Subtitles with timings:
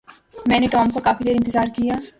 [0.47, 1.93] میں نے ٹام کا کافی دیر انتظار کیا۔